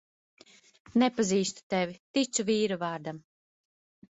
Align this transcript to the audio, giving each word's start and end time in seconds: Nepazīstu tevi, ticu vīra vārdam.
Nepazīstu 1.03 1.65
tevi, 1.75 1.99
ticu 2.19 2.47
vīra 2.51 2.79
vārdam. 2.87 3.21